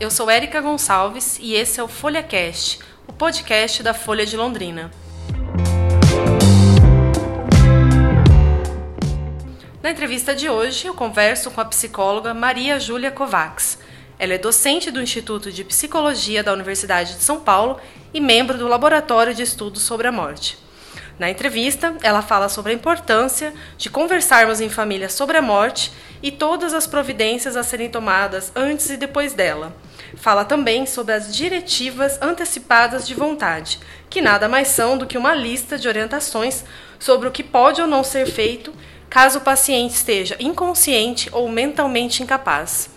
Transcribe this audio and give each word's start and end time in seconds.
eu 0.00 0.10
sou 0.10 0.30
Érica 0.30 0.62
Gonçalves 0.62 1.38
e 1.38 1.54
esse 1.54 1.78
é 1.78 1.82
o 1.82 1.86
FolhaCast, 1.86 2.78
o 3.06 3.12
podcast 3.12 3.82
da 3.82 3.92
Folha 3.92 4.24
de 4.24 4.34
Londrina. 4.34 4.90
Na 9.82 9.90
entrevista 9.90 10.34
de 10.34 10.48
hoje, 10.48 10.86
eu 10.86 10.94
converso 10.94 11.50
com 11.50 11.60
a 11.60 11.66
psicóloga 11.66 12.32
Maria 12.32 12.80
Júlia 12.80 13.10
Kovacs. 13.10 13.78
Ela 14.18 14.34
é 14.34 14.38
docente 14.38 14.90
do 14.90 15.02
Instituto 15.02 15.52
de 15.52 15.64
Psicologia 15.64 16.42
da 16.42 16.54
Universidade 16.54 17.16
de 17.16 17.22
São 17.22 17.38
Paulo 17.38 17.78
e 18.14 18.20
membro 18.20 18.56
do 18.56 18.68
Laboratório 18.68 19.34
de 19.34 19.42
Estudos 19.42 19.82
sobre 19.82 20.08
a 20.08 20.12
Morte. 20.12 20.56
Na 21.20 21.28
entrevista, 21.28 21.94
ela 22.02 22.22
fala 22.22 22.48
sobre 22.48 22.72
a 22.72 22.74
importância 22.74 23.52
de 23.76 23.90
conversarmos 23.90 24.58
em 24.58 24.70
família 24.70 25.10
sobre 25.10 25.36
a 25.36 25.42
morte 25.42 25.92
e 26.22 26.32
todas 26.32 26.72
as 26.72 26.86
providências 26.86 27.58
a 27.58 27.62
serem 27.62 27.90
tomadas 27.90 28.50
antes 28.56 28.88
e 28.88 28.96
depois 28.96 29.34
dela. 29.34 29.76
Fala 30.16 30.46
também 30.46 30.86
sobre 30.86 31.12
as 31.12 31.36
diretivas 31.36 32.18
antecipadas 32.22 33.06
de 33.06 33.12
vontade, 33.12 33.80
que 34.08 34.22
nada 34.22 34.48
mais 34.48 34.68
são 34.68 34.96
do 34.96 35.06
que 35.06 35.18
uma 35.18 35.34
lista 35.34 35.76
de 35.76 35.88
orientações 35.88 36.64
sobre 36.98 37.28
o 37.28 37.30
que 37.30 37.44
pode 37.44 37.82
ou 37.82 37.86
não 37.86 38.02
ser 38.02 38.24
feito 38.24 38.72
caso 39.10 39.40
o 39.40 39.42
paciente 39.42 39.92
esteja 39.96 40.38
inconsciente 40.40 41.28
ou 41.32 41.50
mentalmente 41.50 42.22
incapaz. 42.22 42.88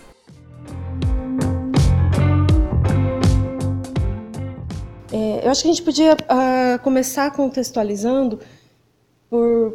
É, 5.14 5.46
eu 5.46 5.50
acho 5.52 5.62
que 5.62 5.68
a 5.68 5.72
gente 5.72 5.84
podia 5.84 6.14
uh, 6.14 6.82
começar 6.82 7.30
contextualizando 7.30 8.40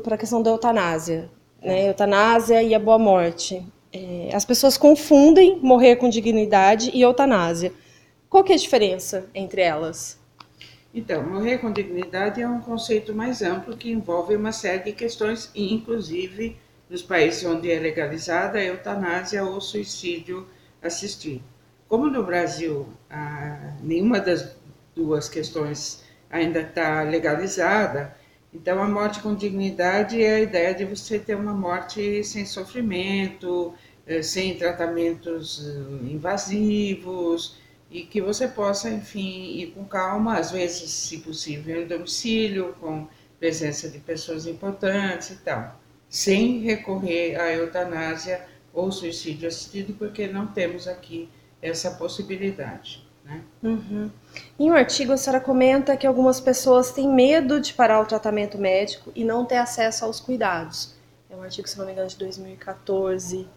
para 0.03 0.15
a 0.15 0.17
questão 0.17 0.43
da 0.43 0.49
eutanásia, 0.49 1.29
né? 1.61 1.87
Eutanásia 1.87 2.61
e 2.61 2.75
a 2.75 2.79
boa 2.79 2.99
morte. 2.99 3.65
É, 3.93 4.31
as 4.33 4.43
pessoas 4.43 4.77
confundem 4.77 5.57
morrer 5.61 5.95
com 5.95 6.09
dignidade 6.09 6.91
e 6.93 7.01
eutanásia. 7.03 7.71
Qual 8.29 8.43
que 8.43 8.51
é 8.51 8.55
a 8.55 8.59
diferença 8.59 9.29
entre 9.33 9.61
elas? 9.61 10.19
Então, 10.93 11.23
morrer 11.23 11.59
com 11.59 11.71
dignidade 11.71 12.41
é 12.41 12.47
um 12.47 12.59
conceito 12.59 13.15
mais 13.15 13.41
amplo 13.41 13.77
que 13.77 13.89
envolve 13.89 14.35
uma 14.35 14.51
série 14.51 14.83
de 14.83 14.91
questões, 14.91 15.49
inclusive 15.55 16.57
nos 16.89 17.01
países 17.01 17.45
onde 17.45 17.71
é 17.71 17.79
legalizada 17.79 18.59
a 18.59 18.63
eutanásia 18.63 19.45
ou 19.45 19.61
suicídio 19.61 20.45
assistido. 20.81 21.41
Como 21.87 22.07
no 22.07 22.23
Brasil, 22.23 22.87
ah, 23.09 23.77
nenhuma 23.81 24.19
das 24.19 24.58
duas 24.99 25.29
questões 25.29 26.03
ainda 26.29 26.59
está 26.59 27.03
legalizada. 27.03 28.13
Então, 28.53 28.83
a 28.83 28.87
morte 28.87 29.21
com 29.21 29.33
dignidade 29.33 30.21
é 30.21 30.35
a 30.35 30.41
ideia 30.41 30.73
de 30.75 30.83
você 30.83 31.17
ter 31.17 31.35
uma 31.35 31.53
morte 31.53 32.23
sem 32.23 32.45
sofrimento, 32.45 33.73
eh, 34.05 34.21
sem 34.21 34.57
tratamentos 34.57 35.65
eh, 35.65 36.11
invasivos 36.11 37.57
e 37.89 38.03
que 38.03 38.21
você 38.21 38.47
possa, 38.47 38.89
enfim, 38.89 39.57
ir 39.59 39.67
com 39.67 39.85
calma, 39.85 40.37
às 40.37 40.51
vezes, 40.51 40.91
se 40.91 41.19
possível, 41.19 41.81
em 41.81 41.87
domicílio, 41.87 42.75
com 42.81 43.07
presença 43.39 43.87
de 43.89 43.99
pessoas 43.99 44.45
importantes 44.45 45.29
e 45.29 45.37
tal, 45.37 45.79
sem 46.09 46.59
recorrer 46.59 47.39
à 47.39 47.53
eutanásia 47.53 48.45
ou 48.73 48.91
suicídio 48.91 49.47
assistido, 49.47 49.93
porque 49.97 50.27
não 50.27 50.47
temos 50.47 50.87
aqui 50.87 51.29
essa 51.61 51.91
possibilidade. 51.91 53.08
Né? 53.29 53.41
Uhum. 53.61 54.09
Em 54.59 54.71
um 54.71 54.73
artigo, 54.73 55.13
a 55.13 55.17
senhora 55.17 55.39
comenta 55.39 55.95
que 55.95 56.07
algumas 56.07 56.41
pessoas 56.41 56.91
têm 56.91 57.07
medo 57.07 57.61
de 57.61 57.73
parar 57.73 58.01
o 58.01 58.05
tratamento 58.05 58.57
médico 58.57 59.11
e 59.15 59.23
não 59.23 59.45
ter 59.45 59.57
acesso 59.57 60.03
aos 60.03 60.19
cuidados. 60.19 60.95
É 61.29 61.35
um 61.35 61.43
artigo, 61.43 61.67
se 61.67 61.77
não 61.77 61.85
me 61.85 61.91
engano, 61.91 62.09
de 62.09 62.17
2014. 62.17 63.47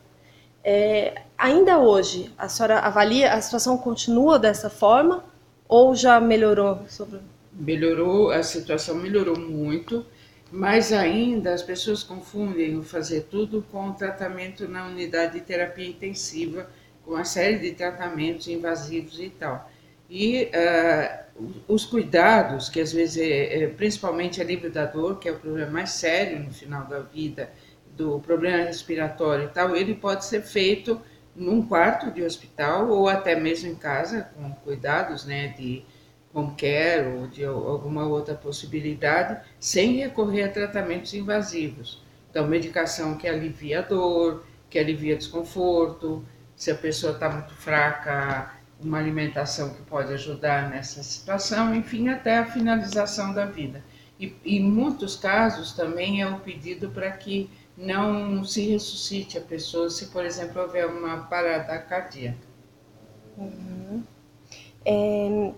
É, 0.62 1.22
ainda 1.36 1.78
hoje, 1.78 2.30
a 2.36 2.48
senhora 2.48 2.80
avalia, 2.80 3.32
a 3.32 3.40
situação 3.40 3.78
continua 3.78 4.38
dessa 4.38 4.68
forma 4.68 5.24
ou 5.66 5.94
já 5.94 6.20
melhorou? 6.20 6.80
Sobre... 6.88 7.20
Melhorou, 7.52 8.30
a 8.30 8.42
situação 8.42 8.94
melhorou 8.94 9.38
muito, 9.38 10.04
mas 10.50 10.92
ainda 10.92 11.54
as 11.54 11.62
pessoas 11.62 12.02
confundem 12.02 12.76
o 12.76 12.82
fazer 12.82 13.22
tudo 13.30 13.64
com 13.72 13.88
o 13.88 13.94
tratamento 13.94 14.68
na 14.68 14.86
unidade 14.86 15.34
de 15.34 15.40
terapia 15.40 15.88
intensiva, 15.88 16.68
com 17.04 17.12
uma 17.12 17.24
série 17.24 17.58
de 17.58 17.72
tratamentos 17.72 18.48
invasivos 18.48 19.18
e 19.18 19.30
tal. 19.30 19.70
E 20.08 20.50
uh, 20.54 21.22
os 21.66 21.84
cuidados, 21.84 22.68
que 22.68 22.80
às 22.80 22.92
vezes 22.92 23.16
é, 23.16 23.64
é, 23.64 23.68
principalmente 23.68 24.40
alívio 24.40 24.70
da 24.70 24.84
dor, 24.84 25.18
que 25.18 25.28
é 25.28 25.32
o 25.32 25.38
problema 25.38 25.70
mais 25.70 25.90
sério 25.90 26.38
no 26.38 26.52
final 26.52 26.84
da 26.84 27.00
vida, 27.00 27.50
do 27.96 28.20
problema 28.20 28.64
respiratório 28.64 29.46
e 29.46 29.48
tal, 29.48 29.74
ele 29.76 29.94
pode 29.94 30.24
ser 30.24 30.42
feito 30.42 31.00
num 31.34 31.66
quarto 31.66 32.10
de 32.10 32.22
hospital 32.22 32.90
ou 32.90 33.08
até 33.08 33.34
mesmo 33.34 33.70
em 33.70 33.74
casa, 33.74 34.28
com 34.34 34.50
cuidados 34.56 35.24
né, 35.24 35.48
de 35.48 35.82
home 36.34 36.54
care 36.56 37.08
ou 37.08 37.26
de 37.26 37.44
alguma 37.44 38.06
outra 38.06 38.34
possibilidade, 38.34 39.40
sem 39.58 39.96
recorrer 39.96 40.44
a 40.44 40.48
tratamentos 40.48 41.12
invasivos. 41.14 42.02
Então, 42.30 42.46
medicação 42.46 43.16
que 43.16 43.28
alivia 43.28 43.80
a 43.80 43.82
dor, 43.82 44.44
que 44.70 44.78
alivia 44.78 45.16
desconforto, 45.16 46.24
se 46.62 46.70
a 46.70 46.76
pessoa 46.76 47.14
está 47.14 47.28
muito 47.28 47.52
fraca, 47.56 48.52
uma 48.80 48.96
alimentação 48.96 49.70
que 49.70 49.82
pode 49.82 50.12
ajudar 50.12 50.70
nessa 50.70 51.02
situação, 51.02 51.74
enfim, 51.74 52.08
até 52.08 52.38
a 52.38 52.46
finalização 52.46 53.34
da 53.34 53.44
vida. 53.44 53.82
E 54.16 54.32
em 54.44 54.62
muitos 54.62 55.16
casos 55.16 55.72
também 55.72 56.22
é 56.22 56.28
o 56.28 56.38
pedido 56.38 56.88
para 56.90 57.10
que 57.10 57.50
não 57.76 58.44
se 58.44 58.64
ressuscite 58.64 59.36
a 59.36 59.40
pessoa 59.40 59.90
se, 59.90 60.06
por 60.06 60.24
exemplo, 60.24 60.62
houver 60.62 60.86
uma 60.86 61.24
parada 61.24 61.76
cardíaca. 61.80 62.46
Uhum. 63.36 64.04
É, 64.84 65.52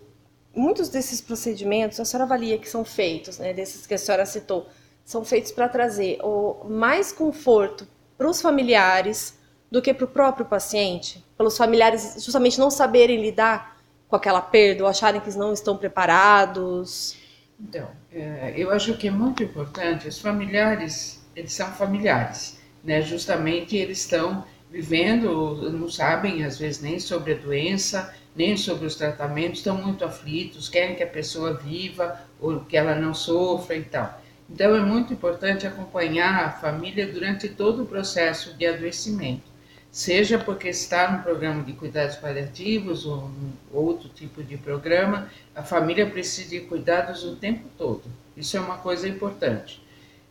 muitos 0.56 0.88
desses 0.88 1.20
procedimentos, 1.20 2.00
a 2.00 2.06
senhora 2.06 2.24
avalia 2.24 2.56
que 2.56 2.66
são 2.66 2.82
feitos, 2.82 3.38
né, 3.38 3.52
desses 3.52 3.86
que 3.86 3.92
a 3.92 3.98
senhora 3.98 4.24
citou, 4.24 4.70
são 5.04 5.22
feitos 5.22 5.52
para 5.52 5.68
trazer 5.68 6.18
o 6.22 6.64
mais 6.64 7.12
conforto 7.12 7.86
para 8.16 8.26
os 8.26 8.40
familiares 8.40 9.43
do 9.74 9.82
que 9.82 9.92
para 9.92 10.04
o 10.04 10.08
próprio 10.08 10.46
paciente, 10.46 11.24
pelos 11.36 11.56
familiares 11.56 12.14
justamente 12.24 12.60
não 12.60 12.70
saberem 12.70 13.20
lidar 13.20 13.76
com 14.08 14.14
aquela 14.14 14.40
perda 14.40 14.84
ou 14.84 14.88
acharem 14.88 15.20
que 15.20 15.36
não 15.36 15.52
estão 15.52 15.76
preparados. 15.76 17.16
Então, 17.58 17.88
é, 18.12 18.54
eu 18.56 18.70
acho 18.70 18.96
que 18.96 19.08
é 19.08 19.10
muito 19.10 19.42
importante 19.42 20.06
os 20.06 20.20
familiares 20.20 21.20
eles 21.34 21.52
são 21.52 21.72
familiares, 21.72 22.60
né? 22.84 23.02
Justamente 23.02 23.76
eles 23.76 23.98
estão 23.98 24.44
vivendo, 24.70 25.68
não 25.72 25.90
sabem 25.90 26.44
às 26.44 26.56
vezes 26.56 26.80
nem 26.80 27.00
sobre 27.00 27.32
a 27.32 27.36
doença, 27.36 28.14
nem 28.36 28.56
sobre 28.56 28.86
os 28.86 28.94
tratamentos, 28.94 29.58
estão 29.58 29.76
muito 29.76 30.04
aflitos, 30.04 30.68
querem 30.68 30.94
que 30.94 31.02
a 31.02 31.08
pessoa 31.08 31.54
viva 31.54 32.20
ou 32.40 32.60
que 32.60 32.76
ela 32.76 32.94
não 32.94 33.12
sofra 33.12 33.74
e 33.74 33.82
tal. 33.82 34.22
Então 34.48 34.74
é 34.76 34.80
muito 34.80 35.12
importante 35.12 35.66
acompanhar 35.66 36.44
a 36.44 36.50
família 36.50 37.06
durante 37.06 37.48
todo 37.48 37.82
o 37.82 37.86
processo 37.86 38.54
de 38.54 38.66
adoecimento, 38.66 39.53
seja 39.94 40.40
porque 40.40 40.70
está 40.70 41.08
no 41.12 41.22
programa 41.22 41.62
de 41.62 41.72
cuidados 41.72 42.16
paliativos 42.16 43.06
ou 43.06 43.30
outro 43.72 44.08
tipo 44.08 44.42
de 44.42 44.56
programa, 44.56 45.30
a 45.54 45.62
família 45.62 46.04
precisa 46.04 46.50
de 46.50 46.60
cuidados 46.62 47.22
o 47.22 47.36
tempo 47.36 47.68
todo. 47.78 48.02
Isso 48.36 48.56
é 48.56 48.60
uma 48.60 48.78
coisa 48.78 49.08
importante. 49.08 49.80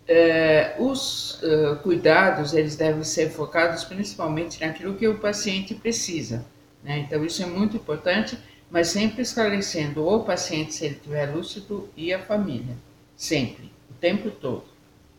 É, 0.05 0.75
os 0.77 1.41
uh, 1.41 1.77
cuidados 1.81 2.53
eles 2.53 2.75
devem 2.75 3.05
ser 3.05 3.29
focados 3.29 3.85
principalmente 3.85 4.59
naquilo 4.59 4.95
que 4.95 5.07
o 5.07 5.17
paciente 5.17 5.73
precisa. 5.73 6.45
Né? 6.83 6.97
Então 6.99 7.23
isso 7.23 7.41
é 7.41 7.45
muito 7.45 7.77
importante, 7.77 8.37
mas 8.69 8.89
sempre 8.89 9.21
esclarecendo 9.21 10.05
o 10.05 10.25
paciente 10.25 10.73
se 10.73 10.83
ele 10.83 10.95
estiver 10.95 11.33
lúcido 11.33 11.89
e 11.95 12.13
a 12.13 12.19
família, 12.19 12.75
sempre, 13.15 13.71
o 13.89 13.93
tempo 13.93 14.29
todo. 14.29 14.72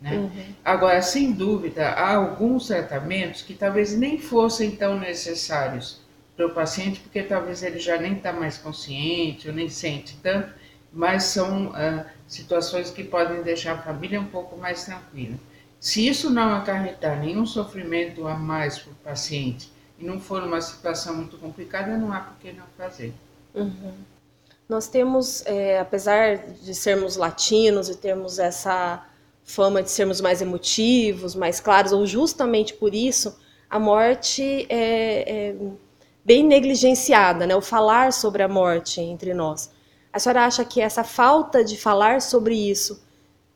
Né? 0.04 0.18
Uhum. 0.18 0.54
Agora, 0.62 1.00
sem 1.00 1.32
dúvida, 1.32 1.88
há 1.88 2.16
alguns 2.16 2.66
tratamentos 2.66 3.40
que 3.40 3.54
talvez 3.54 3.96
nem 3.96 4.18
fossem 4.18 4.72
tão 4.72 5.00
necessários 5.00 5.98
para 6.36 6.46
o 6.46 6.50
paciente, 6.50 7.00
porque 7.00 7.22
talvez 7.22 7.62
ele 7.62 7.78
já 7.78 7.96
nem 7.96 8.12
está 8.12 8.30
mais 8.30 8.58
consciente 8.58 9.48
ou 9.48 9.54
nem 9.54 9.70
sente 9.70 10.18
tanto, 10.22 10.52
mas 10.92 11.24
são 11.24 11.68
uh, 11.68 12.04
situações 12.28 12.90
que 12.90 13.02
podem 13.02 13.42
deixar 13.42 13.76
a 13.76 13.82
família 13.82 14.20
um 14.20 14.26
pouco 14.26 14.58
mais 14.58 14.84
tranquila. 14.84 15.36
Se 15.80 16.06
isso 16.06 16.28
não 16.28 16.54
acarretar 16.54 17.18
nenhum 17.18 17.46
sofrimento 17.46 18.26
a 18.26 18.34
mais 18.34 18.78
para 18.78 18.92
o 18.92 18.96
paciente 18.96 19.72
e 19.98 20.04
não 20.04 20.20
for 20.20 20.42
uma 20.42 20.60
situação 20.60 21.16
muito 21.16 21.38
complicada, 21.38 21.96
não 21.96 22.12
há 22.12 22.20
por 22.20 22.36
que 22.40 22.52
não 22.52 22.66
fazer. 22.76 23.14
Uhum. 23.54 23.94
Nós 24.68 24.86
temos, 24.86 25.44
é, 25.46 25.78
apesar 25.78 26.36
de 26.36 26.74
sermos 26.74 27.16
latinos 27.16 27.88
e 27.88 27.96
termos 27.96 28.38
essa 28.38 29.02
fama 29.44 29.82
de 29.82 29.90
sermos 29.90 30.20
mais 30.20 30.40
emotivos, 30.40 31.34
mais 31.34 31.60
claros, 31.60 31.92
ou 31.92 32.06
justamente 32.06 32.74
por 32.74 32.94
isso, 32.94 33.38
a 33.68 33.78
morte 33.78 34.66
é, 34.70 35.50
é 35.50 35.56
bem 36.24 36.44
negligenciada, 36.44 37.46
né? 37.46 37.54
o 37.54 37.60
falar 37.60 38.12
sobre 38.12 38.42
a 38.42 38.48
morte 38.48 39.00
entre 39.00 39.34
nós. 39.34 39.70
A 40.12 40.18
senhora 40.18 40.46
acha 40.46 40.64
que 40.64 40.80
essa 40.80 41.04
falta 41.04 41.62
de 41.62 41.76
falar 41.76 42.22
sobre 42.22 42.54
isso 42.54 43.02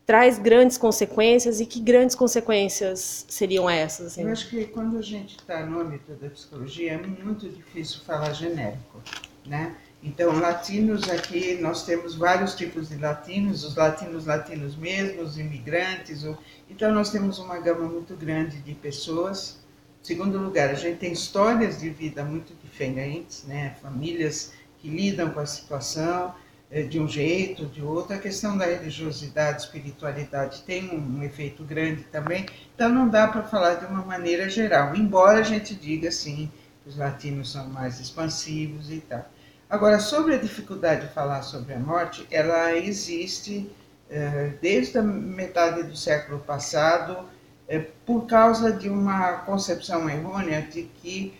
traz 0.05 0.39
grandes 0.39 0.77
consequências 0.77 1.59
e 1.59 1.65
que 1.65 1.79
grandes 1.79 2.15
consequências 2.15 3.25
seriam 3.29 3.69
essas? 3.69 4.07
Assim? 4.07 4.23
Eu 4.23 4.31
acho 4.31 4.49
que 4.49 4.65
quando 4.65 4.97
a 4.97 5.01
gente 5.01 5.37
está 5.37 5.65
no 5.65 5.79
âmbito 5.79 6.13
da 6.13 6.29
psicologia 6.29 6.93
é 6.93 6.97
muito 6.97 7.47
difícil 7.47 8.01
falar 8.01 8.33
genérico, 8.33 9.01
né? 9.45 9.75
Então, 10.01 10.39
latinos 10.39 11.09
aqui, 11.09 11.57
nós 11.59 11.85
temos 11.85 12.15
vários 12.15 12.55
tipos 12.55 12.87
de 12.87 12.97
latinos, 12.97 13.65
os 13.65 13.75
latinos 13.75 14.25
latinos 14.25 14.75
mesmo, 14.77 15.21
os 15.21 15.37
imigrantes, 15.37 16.25
então 16.69 16.93
nós 16.93 17.11
temos 17.11 17.37
uma 17.37 17.59
gama 17.59 17.85
muito 17.85 18.15
grande 18.15 18.59
de 18.61 18.73
pessoas. 18.73 19.59
Segundo 20.01 20.37
lugar, 20.37 20.69
a 20.69 20.73
gente 20.73 20.99
tem 20.99 21.11
histórias 21.11 21.81
de 21.81 21.89
vida 21.89 22.23
muito 22.23 22.53
diferentes, 22.63 23.43
né? 23.43 23.75
Famílias 23.81 24.53
que 24.79 24.87
lidam 24.87 25.31
com 25.31 25.41
a 25.41 25.45
situação, 25.45 26.33
é, 26.71 26.83
de 26.83 26.99
um 26.99 27.07
jeito, 27.07 27.65
de 27.65 27.81
outro. 27.81 28.15
A 28.15 28.19
questão 28.19 28.57
da 28.57 28.65
religiosidade, 28.65 29.63
espiritualidade 29.63 30.61
tem 30.63 30.89
um, 30.89 31.23
efeito 31.23 31.63
grande 31.63 32.03
também. 32.03 32.45
Então 32.75 32.89
não 32.89 33.09
dá 33.09 33.27
para 33.27 33.43
falar 33.43 33.75
de 33.75 33.85
uma 33.85 34.03
maneira 34.05 34.49
geral, 34.49 34.95
embora 34.95 35.39
a 35.39 35.43
gente 35.43 35.75
diga 35.75 36.09
assim, 36.09 36.51
que 36.83 36.89
os 36.89 36.97
latinos 36.97 37.51
são 37.51 37.67
mais 37.69 37.99
expansivos 37.99 38.89
e 38.91 39.01
tal. 39.01 39.29
Agora, 39.69 39.99
sobre 39.99 40.35
a 40.35 40.37
dificuldade 40.37 41.07
de 41.07 41.13
falar 41.13 41.43
sobre 41.43 41.73
a 41.73 41.79
morte, 41.79 42.25
ela 42.31 42.75
existe 42.75 43.69
é, 44.09 44.53
desde 44.61 44.97
a 44.97 45.03
metade 45.03 45.83
do 45.83 45.95
século 45.95 46.39
passado, 46.39 47.29
é, 47.67 47.79
por 48.05 48.25
causa 48.25 48.71
de 48.71 48.89
uma 48.89 49.33
concepção 49.39 50.09
errônea 50.09 50.61
de 50.61 50.83
que 50.83 51.37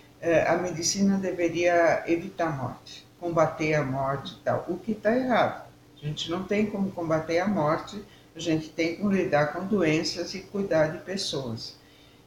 a 0.48 0.58
medicina 0.58 1.18
deveria 1.18 2.04
evitar 2.06 2.48
a 2.48 2.52
morte 2.52 3.08
combater 3.20 3.74
a 3.74 3.84
morte 3.84 4.34
e 4.34 4.44
tal, 4.44 4.66
o 4.68 4.78
que 4.78 4.94
está 4.94 5.16
errado. 5.16 5.68
A 6.02 6.06
gente 6.06 6.32
não 6.32 6.44
tem 6.44 6.66
como 6.66 6.92
combater 6.92 7.40
a 7.40 7.48
morte, 7.48 8.02
a 8.36 8.40
gente 8.40 8.70
tem 8.70 8.96
como 8.96 9.12
lidar 9.12 9.54
com 9.54 9.66
doenças 9.66 10.34
e 10.34 10.40
cuidar 10.40 10.88
de 10.88 11.00
pessoas. 11.00 11.78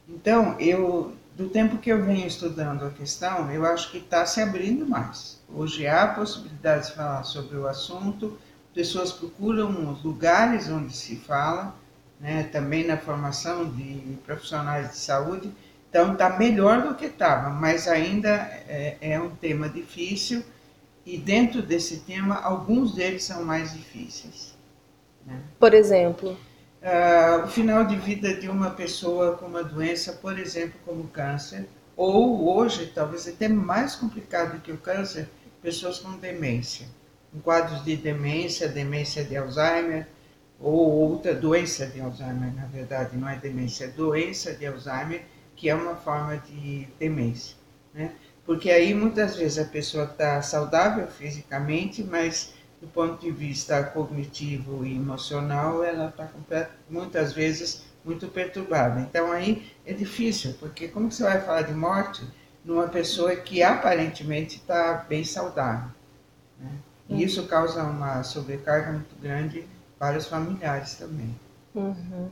Então, 0.07 0.55
eu, 0.59 1.13
do 1.35 1.49
tempo 1.49 1.77
que 1.77 1.91
eu 1.91 2.03
venho 2.03 2.27
estudando 2.27 2.85
a 2.85 2.89
questão, 2.91 3.51
eu 3.51 3.65
acho 3.65 3.91
que 3.91 3.97
está 3.97 4.25
se 4.25 4.41
abrindo 4.41 4.85
mais. 4.85 5.41
Hoje 5.53 5.87
há 5.87 6.07
possibilidade 6.07 6.87
de 6.87 6.95
falar 6.95 7.23
sobre 7.23 7.57
o 7.57 7.67
assunto, 7.67 8.37
pessoas 8.73 9.11
procuram 9.11 9.91
os 9.91 10.03
lugares 10.03 10.69
onde 10.69 10.95
se 10.95 11.15
fala, 11.15 11.75
né, 12.19 12.43
também 12.43 12.85
na 12.85 12.97
formação 12.97 13.69
de 13.69 14.17
profissionais 14.25 14.91
de 14.91 14.97
saúde. 14.97 15.51
Então, 15.89 16.13
está 16.13 16.37
melhor 16.37 16.81
do 16.81 16.95
que 16.95 17.05
estava, 17.05 17.49
mas 17.49 17.87
ainda 17.87 18.29
é, 18.67 18.97
é 18.99 19.19
um 19.19 19.29
tema 19.29 19.69
difícil 19.69 20.43
e 21.05 21.17
dentro 21.17 21.61
desse 21.61 21.99
tema, 21.99 22.35
alguns 22.41 22.95
deles 22.95 23.23
são 23.23 23.43
mais 23.43 23.73
difíceis. 23.73 24.57
Né? 25.25 25.39
Por 25.59 25.73
exemplo? 25.73 26.37
Uh, 26.83 27.45
o 27.45 27.47
final 27.47 27.85
de 27.85 27.95
vida 27.95 28.35
de 28.35 28.49
uma 28.49 28.69
pessoa 28.71 29.37
com 29.37 29.45
uma 29.45 29.63
doença, 29.63 30.11
por 30.11 30.37
exemplo, 30.37 30.77
como 30.85 31.07
câncer, 31.07 31.65
ou 31.95 32.53
hoje, 32.53 32.91
talvez 32.93 33.25
até 33.25 33.47
mais 33.47 33.95
complicado 33.95 34.59
que 34.61 34.69
o 34.69 34.77
câncer, 34.77 35.29
pessoas 35.61 35.99
com 35.99 36.11
demência, 36.17 36.85
com 37.31 37.39
quadros 37.39 37.85
de 37.85 37.95
demência, 37.95 38.67
demência 38.67 39.23
de 39.23 39.37
Alzheimer, 39.37 40.05
ou 40.59 40.91
outra 40.91 41.33
doença 41.33 41.87
de 41.87 42.01
Alzheimer, 42.01 42.53
na 42.53 42.65
verdade, 42.65 43.15
não 43.15 43.29
é 43.29 43.37
demência, 43.37 43.85
é 43.85 43.87
doença 43.87 44.51
de 44.53 44.65
Alzheimer, 44.65 45.23
que 45.55 45.69
é 45.69 45.75
uma 45.75 45.95
forma 45.95 46.35
de 46.35 46.85
demência. 46.99 47.55
Né? 47.93 48.11
Porque 48.45 48.69
aí 48.69 48.93
muitas 48.93 49.37
vezes 49.37 49.57
a 49.57 49.65
pessoa 49.65 50.03
está 50.03 50.41
saudável 50.41 51.07
fisicamente, 51.07 52.03
mas 52.03 52.53
do 52.83 52.87
ponto 52.89 53.21
de 53.21 53.31
vista 53.31 53.81
cognitivo 53.81 54.85
e 54.85 54.93
emocional, 54.93 55.81
ela 55.81 56.09
está 56.09 56.29
muitas 56.89 57.31
vezes 57.31 57.85
muito 58.03 58.27
perturbada. 58.27 58.99
Então 58.99 59.31
aí 59.31 59.71
é 59.85 59.93
difícil, 59.93 60.53
porque 60.59 60.89
como 60.89 61.09
você 61.09 61.23
vai 61.23 61.39
falar 61.39 61.61
de 61.61 61.73
morte 61.73 62.21
numa 62.63 62.89
pessoa 62.89 63.33
que 63.37 63.63
aparentemente 63.63 64.57
está 64.57 65.05
bem 65.07 65.23
saudável? 65.23 65.89
Né? 66.59 66.71
E 67.07 67.13
uhum. 67.13 67.19
isso 67.21 67.47
causa 67.47 67.83
uma 67.83 68.21
sobrecarga 68.21 68.91
muito 68.91 69.15
grande 69.21 69.65
para 69.97 70.17
os 70.17 70.27
familiares 70.27 70.95
também. 70.95 71.33
Uhum. 71.73 72.27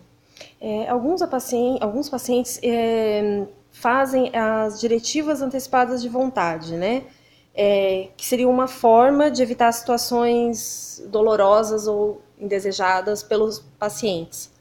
É, 0.59 0.89
alguns, 0.89 1.25
pacientes, 1.25 1.81
alguns 1.81 2.09
pacientes 2.09 2.59
é 2.61 3.47
fazem 3.71 4.35
as 4.35 4.81
diretivas 4.81 5.41
antecipadas 5.41 6.01
de 6.01 6.09
vontade, 6.09 6.75
né? 6.75 7.03
É, 7.53 8.09
que 8.15 8.25
seria 8.25 8.47
uma 8.47 8.67
forma 8.67 9.29
de 9.29 9.41
evitar 9.41 9.71
situações 9.73 11.03
dolorosas 11.07 11.85
ou 11.85 12.21
indesejadas 12.39 13.21
pelos 13.21 13.59
pacientes. 13.77 14.51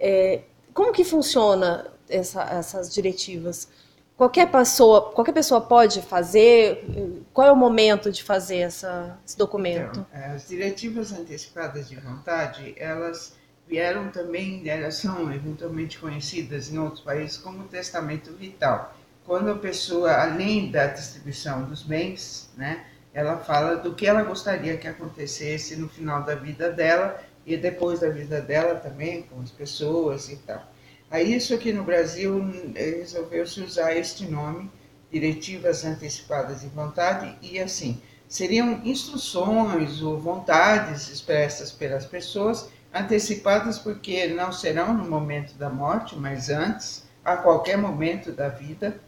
É, 0.00 0.40
como 0.72 0.92
que 0.92 1.04
funciona 1.04 1.86
essa, 2.08 2.42
essas 2.44 2.92
diretivas? 2.92 3.68
Qualquer 4.16 4.50
pessoa, 4.50 5.10
qualquer 5.12 5.32
pessoa 5.32 5.60
pode 5.60 6.00
fazer? 6.02 6.84
Qual 7.32 7.46
é 7.46 7.52
o 7.52 7.56
momento 7.56 8.10
de 8.10 8.22
fazer 8.22 8.58
essa, 8.58 9.18
esse 9.26 9.36
documento? 9.36 10.06
Então, 10.10 10.34
as 10.34 10.48
diretivas 10.48 11.12
antecipadas 11.12 11.88
de 11.88 11.96
vontade, 11.96 12.74
elas 12.76 13.34
vieram 13.66 14.10
também, 14.10 14.68
elas 14.68 14.96
são 14.96 15.32
eventualmente 15.32 15.98
conhecidas 15.98 16.70
em 16.70 16.78
outros 16.78 17.00
países 17.00 17.36
como 17.38 17.64
testamento 17.64 18.32
vital. 18.32 18.94
Quando 19.24 19.50
a 19.50 19.56
pessoa, 19.56 20.12
além 20.12 20.70
da 20.70 20.86
distribuição 20.86 21.64
dos 21.64 21.82
bens, 21.82 22.50
né, 22.56 22.84
ela 23.14 23.38
fala 23.38 23.76
do 23.76 23.94
que 23.94 24.06
ela 24.06 24.22
gostaria 24.22 24.76
que 24.76 24.88
acontecesse 24.88 25.76
no 25.76 25.88
final 25.88 26.22
da 26.22 26.34
vida 26.34 26.70
dela 26.70 27.22
e 27.46 27.56
depois 27.56 28.00
da 28.00 28.08
vida 28.08 28.40
dela 28.40 28.76
também, 28.76 29.22
com 29.22 29.40
as 29.40 29.50
pessoas 29.50 30.28
e 30.28 30.36
tal. 30.36 30.62
Aí 31.10 31.34
isso 31.34 31.54
aqui 31.54 31.72
no 31.72 31.84
Brasil 31.84 32.42
resolveu-se 32.74 33.60
usar 33.60 33.94
este 33.94 34.24
nome, 34.24 34.70
Diretivas 35.10 35.84
Antecipadas 35.84 36.62
de 36.62 36.68
Vontade, 36.68 37.36
e 37.42 37.60
assim, 37.60 38.00
seriam 38.26 38.80
instruções 38.82 40.00
ou 40.00 40.18
vontades 40.18 41.10
expressas 41.10 41.70
pelas 41.70 42.06
pessoas 42.06 42.70
antecipadas 42.94 43.78
porque 43.78 44.26
não 44.28 44.50
serão 44.52 44.94
no 44.94 45.08
momento 45.08 45.54
da 45.54 45.68
morte, 45.68 46.16
mas 46.16 46.48
antes, 46.48 47.04
a 47.22 47.36
qualquer 47.36 47.76
momento 47.76 48.32
da 48.32 48.48
vida, 48.48 48.98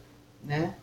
né? 0.44 0.74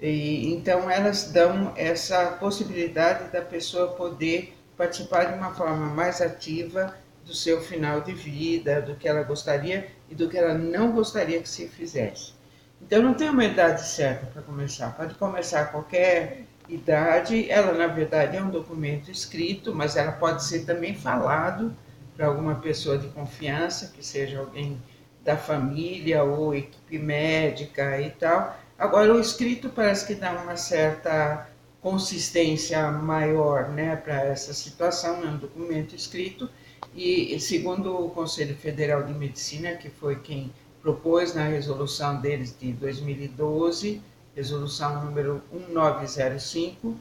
E, 0.00 0.52
então 0.52 0.90
elas 0.90 1.30
dão 1.30 1.72
essa 1.76 2.32
possibilidade 2.32 3.30
da 3.30 3.40
pessoa 3.40 3.88
poder 3.88 4.56
participar 4.76 5.24
de 5.24 5.34
uma 5.34 5.54
forma 5.54 5.86
mais 5.86 6.20
ativa 6.20 6.96
do 7.24 7.34
seu 7.34 7.60
final 7.60 8.00
de 8.00 8.12
vida, 8.12 8.82
do 8.82 8.96
que 8.96 9.08
ela 9.08 9.22
gostaria 9.22 9.88
e 10.10 10.14
do 10.14 10.28
que 10.28 10.36
ela 10.36 10.54
não 10.54 10.92
gostaria 10.92 11.40
que 11.40 11.48
se 11.48 11.68
fizesse. 11.68 12.32
Então 12.80 13.00
não 13.00 13.14
tem 13.14 13.30
uma 13.30 13.44
idade 13.44 13.86
certa 13.86 14.26
para 14.26 14.42
começar, 14.42 14.96
pode 14.96 15.14
começar 15.14 15.60
a 15.60 15.64
qualquer 15.66 16.42
idade. 16.68 17.48
Ela 17.48 17.72
na 17.72 17.86
verdade 17.86 18.36
é 18.36 18.42
um 18.42 18.50
documento 18.50 19.10
escrito, 19.10 19.72
mas 19.74 19.96
ela 19.96 20.12
pode 20.12 20.42
ser 20.44 20.64
também 20.64 20.94
falado 20.94 21.74
para 22.16 22.26
alguma 22.26 22.56
pessoa 22.56 22.98
de 22.98 23.08
confiança, 23.08 23.92
que 23.94 24.04
seja 24.04 24.40
alguém 24.40 24.82
da 25.24 25.36
família 25.36 26.24
ou 26.24 26.54
equipe 26.54 26.98
médica 26.98 28.00
e 28.00 28.10
tal. 28.10 28.58
Agora, 28.82 29.14
o 29.14 29.20
escrito 29.20 29.68
parece 29.68 30.04
que 30.04 30.12
dá 30.12 30.32
uma 30.32 30.56
certa 30.56 31.48
consistência 31.80 32.90
maior 32.90 33.68
né, 33.68 33.94
para 33.94 34.24
essa 34.24 34.52
situação, 34.52 35.22
é 35.22 35.28
um 35.28 35.36
documento 35.36 35.94
escrito, 35.94 36.50
e 36.92 37.38
segundo 37.38 37.96
o 37.96 38.10
Conselho 38.10 38.56
Federal 38.56 39.04
de 39.04 39.14
Medicina, 39.14 39.76
que 39.76 39.88
foi 39.88 40.16
quem 40.16 40.52
propôs 40.82 41.32
na 41.32 41.44
resolução 41.44 42.20
deles 42.20 42.56
de 42.58 42.72
2012, 42.72 44.02
resolução 44.34 45.04
número 45.04 45.40
1905, 45.52 46.96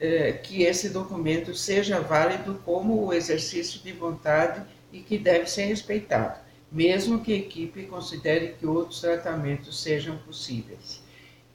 é, 0.00 0.32
que 0.32 0.62
esse 0.62 0.88
documento 0.88 1.54
seja 1.54 2.00
válido 2.00 2.54
como 2.64 3.04
o 3.04 3.12
exercício 3.12 3.82
de 3.82 3.92
vontade 3.92 4.62
e 4.90 5.00
que 5.00 5.18
deve 5.18 5.44
ser 5.44 5.66
respeitado, 5.66 6.40
mesmo 6.72 7.20
que 7.20 7.34
a 7.34 7.36
equipe 7.36 7.82
considere 7.82 8.54
que 8.58 8.66
outros 8.66 9.02
tratamentos 9.02 9.82
sejam 9.82 10.16
possíveis. 10.16 11.06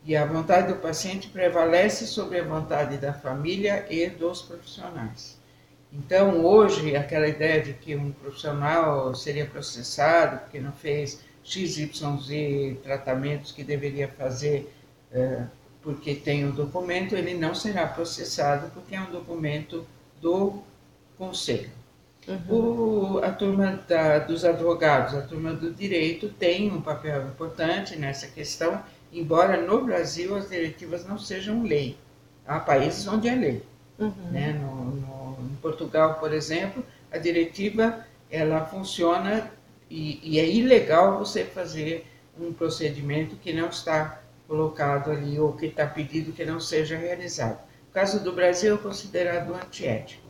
E 0.06 0.16
a 0.16 0.26
vontade 0.26 0.74
do 0.74 0.80
paciente 0.80 1.30
prevalece 1.30 2.06
sobre 2.06 2.40
a 2.40 2.44
vontade 2.44 2.98
da 2.98 3.14
família 3.14 3.86
e 3.90 4.10
dos 4.10 4.42
profissionais. 4.42 5.38
Então, 5.92 6.44
hoje, 6.44 6.96
aquela 6.96 7.28
ideia 7.28 7.62
de 7.62 7.74
que 7.74 7.96
um 7.96 8.12
profissional 8.12 9.14
seria 9.14 9.46
processado 9.46 10.40
porque 10.40 10.60
não 10.60 10.72
fez 10.72 11.22
XYZ 11.44 12.78
tratamentos 12.84 13.52
que 13.52 13.64
deveria 13.64 14.08
fazer 14.08 14.74
é, 15.12 15.44
porque 15.84 16.16
tem 16.16 16.48
o 16.48 16.52
documento, 16.52 17.16
ele 17.16 17.36
não 17.36 17.54
será 17.54 17.86
processado 17.86 18.72
porque 18.74 18.96
é 18.96 19.02
um 19.02 19.12
documento 19.12 19.86
do 20.20 20.64
conselho. 21.18 21.70
Uhum. 22.28 23.18
O, 23.18 23.18
a 23.20 23.30
turma 23.30 23.84
da, 23.88 24.20
dos 24.20 24.46
advogados, 24.46 25.14
a 25.14 25.22
turma 25.22 25.54
do 25.54 25.74
direito 25.74 26.30
tem 26.30 26.72
um 26.72 26.82
papel 26.82 27.28
importante 27.28 27.98
nessa 27.98 28.28
questão, 28.28 28.82
embora 29.14 29.62
no 29.62 29.84
Brasil 29.84 30.36
as 30.36 30.50
diretivas 30.50 31.06
não 31.06 31.18
sejam 31.18 31.64
lei. 31.64 31.98
Há 32.46 32.60
países 32.60 33.08
onde 33.08 33.28
é 33.28 33.36
lei. 33.36 33.64
Uhum. 34.00 34.12
Né? 34.32 34.54
No, 34.54 34.86
no, 34.86 35.38
em 35.52 35.56
Portugal, 35.62 36.16
por 36.16 36.34
exemplo, 36.34 36.84
a 37.12 37.18
diretiva 37.18 38.06
ela 38.30 38.66
funciona 38.66 39.52
e, 39.90 40.20
e 40.24 40.40
é 40.40 40.50
ilegal 40.50 41.20
você 41.20 41.44
fazer 41.44 42.08
um 42.40 42.52
procedimento 42.52 43.36
que 43.36 43.54
não 43.54 43.70
está 43.70 44.20
colocado 44.48 45.12
ali 45.12 45.40
ou 45.40 45.54
que 45.54 45.68
está 45.68 45.86
pedido 45.86 46.34
que 46.34 46.44
não 46.44 46.60
seja 46.60 46.98
realizado. 46.98 47.60
O 47.90 47.94
caso 47.94 48.24
do 48.24 48.34
Brasil 48.34 48.76
é 48.76 48.78
considerado 48.78 49.54
antiético. 49.54 50.23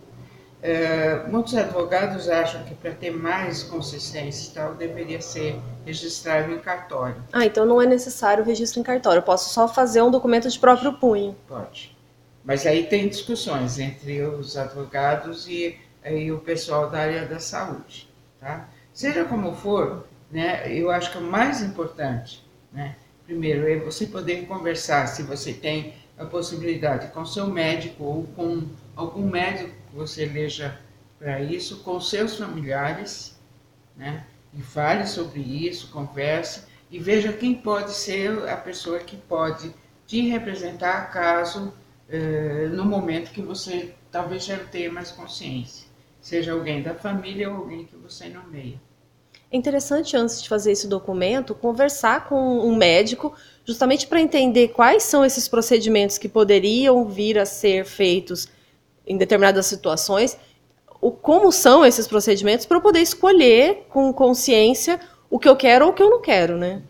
É, 0.65 1.27
muitos 1.27 1.53
advogados 1.55 2.29
acham 2.29 2.63
que 2.63 2.73
para 2.73 2.91
ter 2.91 3.11
mais 3.11 3.63
consistência 3.63 4.49
e 4.49 4.53
tal, 4.53 4.75
deveria 4.75 5.19
ser 5.19 5.59
registrado 5.85 6.53
em 6.53 6.57
cartório. 6.57 7.21
Ah, 7.33 7.45
então 7.45 7.65
não 7.65 7.81
é 7.81 7.85
necessário 7.85 8.41
o 8.41 8.47
registro 8.47 8.79
em 8.79 8.83
cartório. 8.83 9.19
Eu 9.19 9.23
posso 9.23 9.53
só 9.53 9.67
fazer 9.67 10.01
um 10.01 10.09
documento 10.09 10.49
de 10.49 10.57
próprio 10.57 10.93
punho. 10.93 11.35
Pode. 11.49 11.93
Mas 12.45 12.65
aí 12.65 12.85
tem 12.85 13.09
discussões 13.09 13.77
entre 13.77 14.21
os 14.21 14.55
advogados 14.55 15.49
e, 15.49 15.77
e 16.05 16.31
o 16.31 16.39
pessoal 16.39 16.89
da 16.89 16.99
área 16.99 17.25
da 17.25 17.41
saúde. 17.41 18.09
Tá? 18.39 18.69
Seja 18.93 19.25
como 19.25 19.53
for, 19.53 20.07
né, 20.31 20.73
eu 20.73 20.89
acho 20.89 21.11
que 21.11 21.17
o 21.17 21.21
mais 21.21 21.61
importante, 21.61 22.41
né, 22.71 22.95
primeiro, 23.25 23.67
é 23.69 23.79
você 23.79 24.05
poder 24.05 24.45
conversar, 24.45 25.07
se 25.07 25.23
você 25.23 25.51
tem 25.51 25.93
a 26.17 26.23
possibilidade, 26.23 27.07
com 27.07 27.25
seu 27.25 27.47
médico 27.47 28.01
ou 28.05 28.23
com 28.35 28.63
algum 28.95 29.27
médico 29.29 29.82
você 29.93 30.23
eleja 30.23 30.79
para 31.19 31.41
isso, 31.41 31.77
com 31.79 31.99
seus 32.01 32.37
familiares, 32.37 33.39
né, 33.95 34.25
e 34.53 34.61
fale 34.61 35.05
sobre 35.05 35.41
isso, 35.41 35.89
converse 35.91 36.63
e 36.91 36.99
veja 36.99 37.31
quem 37.33 37.55
pode 37.55 37.93
ser 37.93 38.47
a 38.49 38.57
pessoa 38.57 38.99
que 38.99 39.15
pode 39.15 39.73
te 40.05 40.21
representar 40.29 41.11
caso 41.11 41.73
eh, 42.09 42.69
no 42.71 42.85
momento 42.85 43.31
que 43.31 43.41
você 43.41 43.93
talvez 44.11 44.45
já 44.45 44.57
tenha 44.59 44.91
mais 44.91 45.11
consciência, 45.11 45.87
seja 46.21 46.51
alguém 46.51 46.83
da 46.83 46.93
família 46.93 47.49
ou 47.49 47.57
alguém 47.57 47.85
que 47.85 47.95
você 47.95 48.29
nomeia. 48.29 48.79
É 49.51 49.57
interessante, 49.57 50.17
antes 50.17 50.41
de 50.41 50.49
fazer 50.49 50.71
esse 50.71 50.87
documento, 50.87 51.55
conversar 51.55 52.27
com 52.27 52.59
um 52.59 52.75
médico, 52.75 53.33
justamente 53.65 54.07
para 54.07 54.19
entender 54.19 54.69
quais 54.69 55.03
são 55.03 55.23
esses 55.23 55.47
procedimentos 55.47 56.17
que 56.17 56.27
poderiam 56.27 57.07
vir 57.07 57.37
a 57.37 57.45
ser 57.45 57.85
feitos 57.85 58.47
em 59.05 59.17
determinadas 59.17 59.65
situações, 59.65 60.37
o, 61.01 61.11
como 61.11 61.51
são 61.51 61.85
esses 61.85 62.07
procedimentos, 62.07 62.65
para 62.65 62.77
eu 62.77 62.81
poder 62.81 63.01
escolher 63.01 63.85
com 63.89 64.13
consciência 64.13 64.99
o 65.29 65.37
que 65.37 65.49
eu 65.49 65.55
quero 65.55 65.85
ou 65.85 65.91
o 65.91 65.93
que 65.93 66.01
eu 66.01 66.09
não 66.09 66.21
quero, 66.21 66.57
né? 66.57 66.81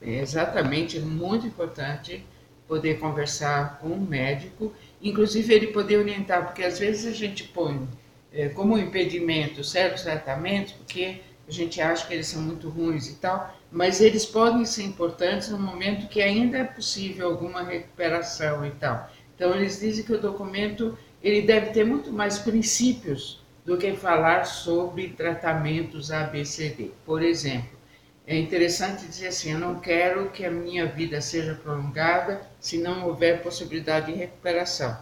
É 0.00 0.20
exatamente, 0.20 0.98
muito 0.98 1.46
importante 1.46 2.24
poder 2.66 2.98
conversar 2.98 3.78
com 3.78 3.88
um 3.88 4.00
médico, 4.00 4.72
inclusive 5.00 5.52
ele 5.52 5.66
poder 5.68 5.98
orientar, 5.98 6.46
porque 6.46 6.64
às 6.64 6.78
vezes 6.78 7.06
a 7.06 7.14
gente 7.14 7.44
põe 7.44 7.86
é, 8.32 8.48
como 8.48 8.78
impedimento 8.78 9.62
certos 9.62 10.02
tratamentos, 10.02 10.72
porque 10.72 11.20
a 11.46 11.50
gente 11.50 11.80
acha 11.80 12.06
que 12.06 12.14
eles 12.14 12.28
são 12.28 12.40
muito 12.40 12.68
ruins 12.68 13.08
e 13.08 13.16
tal, 13.16 13.54
mas 13.70 14.00
eles 14.00 14.24
podem 14.24 14.64
ser 14.64 14.84
importantes 14.84 15.48
no 15.50 15.58
momento 15.58 16.08
que 16.08 16.22
ainda 16.22 16.58
é 16.58 16.64
possível 16.64 17.28
alguma 17.28 17.62
recuperação 17.62 18.64
e 18.64 18.70
tal. 18.70 19.10
Então 19.42 19.56
eles 19.56 19.80
dizem 19.80 20.04
que 20.04 20.12
o 20.12 20.20
documento 20.20 20.96
ele 21.20 21.42
deve 21.42 21.72
ter 21.72 21.84
muito 21.84 22.12
mais 22.12 22.38
princípios 22.38 23.42
do 23.64 23.76
que 23.76 23.92
falar 23.92 24.44
sobre 24.44 25.08
tratamentos 25.08 26.12
ABCD. 26.12 26.92
Por 27.04 27.20
exemplo, 27.20 27.76
é 28.24 28.38
interessante 28.38 29.04
dizer 29.04 29.26
assim: 29.26 29.50
eu 29.50 29.58
não 29.58 29.80
quero 29.80 30.30
que 30.30 30.44
a 30.44 30.50
minha 30.50 30.86
vida 30.86 31.20
seja 31.20 31.56
prolongada 31.56 32.40
se 32.60 32.78
não 32.78 33.08
houver 33.08 33.42
possibilidade 33.42 34.12
de 34.12 34.18
recuperação. 34.18 34.96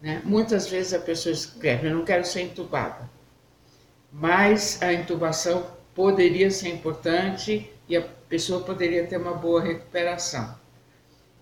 Né? 0.00 0.22
Muitas 0.24 0.66
vezes 0.66 0.94
a 0.94 0.98
pessoa 0.98 1.34
escreve: 1.34 1.88
eu 1.88 1.94
não 1.94 2.06
quero 2.06 2.24
ser 2.24 2.40
entubada 2.40 3.06
mas 4.10 4.80
a 4.80 4.90
intubação 4.90 5.66
poderia 5.94 6.50
ser 6.50 6.70
importante 6.70 7.70
e 7.86 7.94
a 7.94 8.00
pessoa 8.00 8.62
poderia 8.62 9.06
ter 9.06 9.18
uma 9.18 9.34
boa 9.34 9.60
recuperação. 9.60 10.56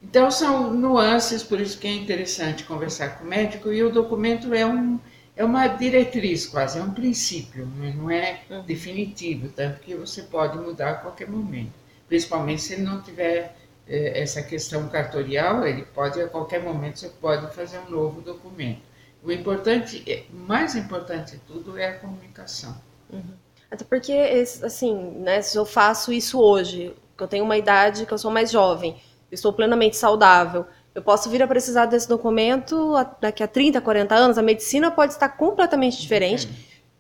Então 0.09 0.31
são 0.31 0.73
nuances, 0.73 1.43
por 1.43 1.61
isso 1.61 1.79
que 1.79 1.89
é 1.89 1.93
interessante 1.93 2.63
conversar 2.63 3.19
com 3.19 3.25
o 3.25 3.29
médico 3.29 3.73
e 3.73 3.83
o 3.83 3.91
documento 3.91 4.55
é, 4.55 4.65
um, 4.65 5.01
é 5.35 5.45
uma 5.45 5.67
diretriz 5.67 6.47
quase, 6.47 6.79
é 6.79 6.83
um 6.83 6.93
princípio, 6.93 7.67
não 7.97 8.09
é 8.09 8.41
uhum. 8.49 8.63
definitivo, 8.63 9.49
tanto 9.49 9.81
que 9.81 9.97
você 9.97 10.23
pode 10.23 10.57
mudar 10.59 10.91
a 10.91 10.95
qualquer 10.95 11.29
momento, 11.29 11.73
principalmente 12.09 12.63
se 12.63 12.75
ele 12.75 12.83
não 12.83 13.03
tiver 13.03 13.57
eh, 13.89 14.23
essa 14.23 14.43
questão 14.43 14.89
cartorial, 14.89 15.67
ele 15.67 15.83
pode 15.83 16.21
a 16.21 16.29
qualquer 16.29 16.63
momento 16.63 17.01
você 17.01 17.09
pode 17.09 17.53
fazer 17.53 17.79
um 17.81 17.91
novo 17.91 18.21
documento. 18.21 18.83
O 19.25 19.33
importante, 19.33 20.05
é, 20.07 20.23
mais 20.33 20.77
importante 20.77 21.33
de 21.33 21.39
tudo 21.39 21.77
é 21.77 21.89
a 21.89 21.99
comunicação. 21.99 22.81
Uhum. 23.13 23.35
Até 23.69 23.85
porque, 23.85 24.13
assim, 24.13 24.95
né, 25.19 25.43
se 25.43 25.59
eu 25.59 25.67
faço 25.67 26.13
isso 26.13 26.41
hoje, 26.41 26.95
que 27.19 27.25
eu 27.25 27.27
tenho 27.27 27.45
uma 27.45 27.57
idade 27.57 28.07
que 28.07 28.15
eu 28.15 28.19
sou 28.19 28.31
mais 28.31 28.53
jovem, 28.53 28.97
estou 29.31 29.53
plenamente 29.53 29.97
saudável, 29.97 30.67
eu 30.95 31.03
posso 31.03 31.29
vir 31.29 31.43
a 31.43 31.47
precisar 31.47 31.87
desse 31.87 32.09
documento 32.09 32.95
daqui 33.21 33.43
a 33.43 33.49
30, 33.49 33.81
40 33.81 34.15
anos, 34.15 34.39
a 34.39 34.43
medicina 34.43 34.91
pode 34.91 35.13
estar 35.13 35.29
completamente 35.29 36.01
diferente, 36.01 36.49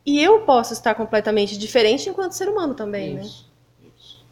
e 0.04 0.23
eu 0.23 0.40
posso 0.40 0.73
estar 0.73 0.95
completamente 0.95 1.56
diferente 1.56 2.09
enquanto 2.09 2.33
ser 2.33 2.49
humano 2.49 2.75
também, 2.75 3.18
isso, 3.18 3.49
né? 3.83 3.88
Isso. 3.97 4.26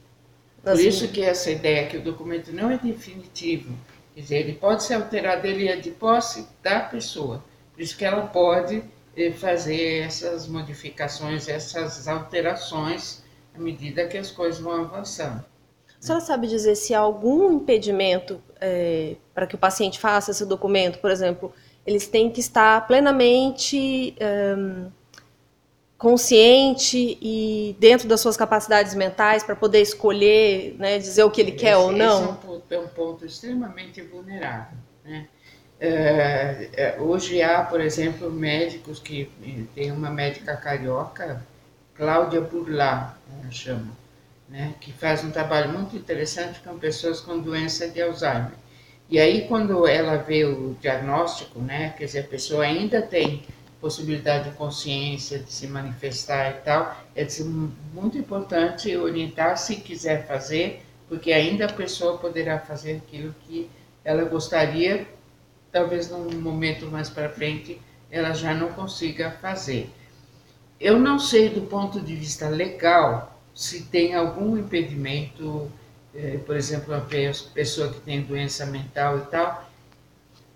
Por 0.63 0.73
assim, 0.73 0.89
isso 0.89 1.09
que 1.09 1.23
essa 1.23 1.51
ideia 1.51 1.87
que 1.87 1.97
o 1.97 2.03
documento 2.03 2.53
não 2.53 2.71
é 2.71 2.77
definitivo, 2.77 3.75
quer 4.15 4.21
dizer, 4.21 4.37
ele 4.37 4.53
pode 4.53 4.85
ser 4.85 4.95
alterado, 4.95 5.47
ele 5.47 5.67
é 5.67 5.77
de 5.77 5.91
posse 5.91 6.47
da 6.63 6.81
pessoa, 6.81 7.43
por 7.73 7.83
isso 7.83 7.97
que 7.97 8.05
ela 8.05 8.27
pode 8.27 8.85
eh, 9.17 9.33
fazer 9.33 10.03
essas 10.03 10.47
modificações, 10.47 11.49
essas 11.49 12.07
alterações 12.07 13.25
à 13.55 13.59
medida 13.59 14.07
que 14.07 14.19
as 14.19 14.31
coisas 14.31 14.61
vão 14.61 14.83
avançando. 14.83 15.45
A 16.05 16.07
senhora 16.07 16.23
sabe 16.23 16.47
dizer 16.47 16.75
se 16.75 16.93
há 16.93 16.99
algum 16.99 17.51
impedimento 17.55 18.39
é, 18.61 19.17
para 19.33 19.47
que 19.47 19.55
o 19.55 19.59
paciente 19.59 19.99
faça 19.99 20.33
esse 20.33 20.45
documento? 20.45 20.99
Por 20.99 21.11
exemplo, 21.11 21.51
eles 21.87 22.07
têm 22.07 22.31
que 22.31 22.41
estar 22.41 22.87
plenamente 22.87 24.15
um, 24.59 24.91
consciente 25.97 27.17
e 27.23 27.75
dentro 27.81 28.07
das 28.07 28.21
suas 28.21 28.37
capacidades 28.37 28.95
mentais 28.95 29.43
para 29.43 29.57
poder 29.57 29.81
escolher, 29.81 30.77
né, 30.79 30.99
dizer 30.99 31.25
o 31.25 31.31
que 31.31 31.41
ele 31.41 31.53
esse, 31.53 31.61
quer 31.61 31.79
ou 31.79 31.91
não? 31.91 32.19
Esse 32.19 32.29
é 32.29 32.33
um 32.33 32.35
ponto, 32.35 32.75
é 32.75 32.79
um 32.79 32.89
ponto 32.89 33.25
extremamente 33.25 34.03
vulnerável. 34.03 34.77
Né? 35.03 35.27
É, 35.81 36.69
é, 36.75 37.01
hoje 37.01 37.41
há, 37.41 37.63
por 37.63 37.81
exemplo, 37.81 38.31
médicos 38.31 38.99
que 38.99 39.31
tem 39.75 39.91
uma 39.91 40.11
médica 40.11 40.55
carioca, 40.55 41.43
Cláudia 41.95 42.43
Burlá, 42.43 43.17
ela 43.41 43.51
chama, 43.51 44.04
né, 44.55 44.73
que 44.81 44.93
faz 44.93 45.25
um 45.25 45.33
trabalho 45.33 45.73
muito 45.73 45.97
interessante 45.97 46.61
com 46.61 46.79
pessoas 46.79 47.21
com 47.21 47.41
doença 47.41 47.89
de 47.89 48.01
Alzheimer. 48.01 48.53
E 49.11 49.19
aí, 49.19 49.49
quando 49.49 49.85
ela 49.85 50.17
vê 50.17 50.45
o 50.45 50.77
diagnóstico, 50.81 51.59
né, 51.59 51.93
quer 51.99 52.05
dizer, 52.05 52.21
a 52.21 52.29
pessoa 52.29 52.63
ainda 52.63 53.03
tem 53.03 53.43
possibilidade 53.81 54.51
de 54.51 54.57
consciência, 54.57 55.41
de 55.41 55.53
se 55.53 55.67
manifestar 55.67 56.51
e 56.51 56.61
tal, 56.61 56.97
é 57.17 57.27
muito 57.93 58.17
importante 58.17 58.97
orientar 58.97 59.59
se 59.59 59.77
quiser 59.77 60.25
fazer, 60.25 60.87
porque 61.09 61.33
ainda 61.33 61.67
a 61.67 61.73
pessoa 61.73 62.17
poderá 62.17 62.61
fazer 62.61 63.03
aquilo 63.05 63.35
que 63.47 63.69
ela 64.05 64.25
gostaria 64.25 65.05
talvez 65.73 66.09
num 66.09 66.31
momento 66.41 66.87
mais 66.87 67.11
para 67.11 67.29
frente 67.29 67.81
ela 68.09 68.33
já 68.33 68.55
não 68.55 68.69
consiga 68.69 69.33
fazer. 69.33 69.91
Eu 70.79 71.01
não 71.01 71.19
sei 71.19 71.49
do 71.49 71.63
ponto 71.63 72.01
de 72.01 72.15
vista 72.15 72.49
legal 72.49 73.34
se 73.55 73.85
tem 73.85 74.15
algum 74.15 74.59
impedimento, 74.59 75.71
eh, 76.15 76.39
por 76.45 76.57
exemplo, 76.57 76.93
uma 76.93 77.07
pessoa 77.55 77.89
que 77.89 78.01
tem 78.01 78.23
doença 78.23 78.67
mental 78.67 79.19
e 79.19 79.23
tal. 79.27 79.71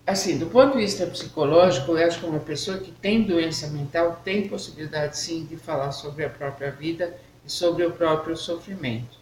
Assim, 0.05 0.37
do 0.37 0.47
ponto 0.47 0.73
de 0.73 0.79
vista 0.79 1.05
psicológico, 1.05 1.91
eu 1.91 2.05
acho 2.05 2.19
que 2.19 2.25
uma 2.25 2.39
pessoa 2.39 2.77
que 2.79 2.91
tem 2.91 3.23
doença 3.23 3.67
mental 3.67 4.19
tem 4.23 4.47
possibilidade 4.47 5.17
sim 5.17 5.45
de 5.45 5.55
falar 5.55 5.91
sobre 5.91 6.25
a 6.25 6.29
própria 6.29 6.71
vida 6.71 7.15
e 7.45 7.49
sobre 7.49 7.85
o 7.85 7.91
próprio 7.91 8.35
sofrimento. 8.35 9.17